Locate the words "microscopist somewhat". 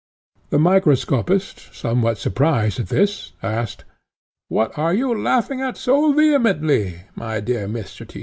0.57-2.17